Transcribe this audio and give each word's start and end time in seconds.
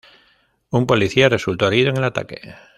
Un 0.71 0.87
policía 0.87 1.29
resultó 1.29 1.67
herido 1.67 1.91
en 1.91 1.97
el 1.97 2.03
ataque. 2.05 2.55